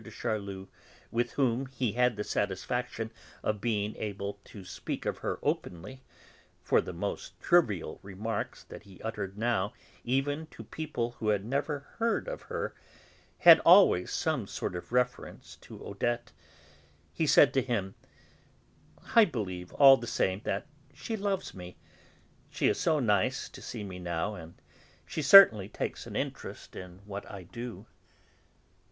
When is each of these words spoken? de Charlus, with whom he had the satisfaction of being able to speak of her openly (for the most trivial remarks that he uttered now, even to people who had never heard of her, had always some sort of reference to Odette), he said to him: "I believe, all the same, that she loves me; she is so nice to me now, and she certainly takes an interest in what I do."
de 0.03 0.09
Charlus, 0.09 0.65
with 1.11 1.33
whom 1.33 1.67
he 1.67 1.91
had 1.91 2.15
the 2.15 2.23
satisfaction 2.23 3.11
of 3.43 3.61
being 3.61 3.95
able 3.97 4.39
to 4.43 4.65
speak 4.65 5.05
of 5.05 5.19
her 5.19 5.37
openly 5.43 6.01
(for 6.63 6.81
the 6.81 6.91
most 6.91 7.39
trivial 7.39 7.99
remarks 8.01 8.63
that 8.63 8.81
he 8.81 8.99
uttered 9.03 9.37
now, 9.37 9.73
even 10.03 10.47
to 10.47 10.63
people 10.63 11.11
who 11.19 11.27
had 11.27 11.45
never 11.45 11.81
heard 11.99 12.27
of 12.27 12.41
her, 12.41 12.73
had 13.37 13.59
always 13.59 14.09
some 14.11 14.47
sort 14.47 14.75
of 14.75 14.91
reference 14.91 15.55
to 15.57 15.85
Odette), 15.85 16.31
he 17.13 17.27
said 17.27 17.53
to 17.53 17.61
him: 17.61 17.93
"I 19.13 19.23
believe, 19.25 19.71
all 19.75 19.97
the 19.97 20.07
same, 20.07 20.41
that 20.45 20.65
she 20.95 21.15
loves 21.15 21.53
me; 21.53 21.77
she 22.49 22.65
is 22.67 22.79
so 22.79 22.99
nice 22.99 23.47
to 23.49 23.83
me 23.83 23.99
now, 23.99 24.33
and 24.33 24.55
she 25.05 25.21
certainly 25.21 25.69
takes 25.69 26.07
an 26.07 26.15
interest 26.15 26.75
in 26.75 27.01
what 27.05 27.29
I 27.29 27.43
do." 27.43 27.85